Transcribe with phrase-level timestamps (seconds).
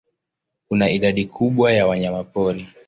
[0.67, 2.67] Kuna idadi kubwa ya wanyamapori.